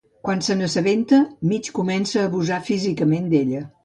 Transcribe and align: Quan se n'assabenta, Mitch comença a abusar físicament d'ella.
Quan 0.27 0.39
se 0.45 0.53
n'assabenta, 0.59 1.19
Mitch 1.51 1.69
comença 1.79 2.21
a 2.23 2.31
abusar 2.31 2.57
físicament 2.71 3.29
d'ella. 3.35 3.61